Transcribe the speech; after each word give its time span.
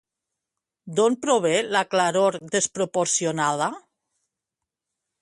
D'on 0.99 1.17
prové 1.25 1.53
la 1.77 1.85
claror 1.93 2.39
desproporcionada? 2.57 3.71